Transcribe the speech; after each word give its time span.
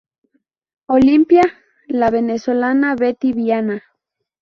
Olympia, 0.87 1.43
la 1.85 2.09
venezolana 2.09 2.95
Betty 2.95 3.33
Viana. 3.33 3.83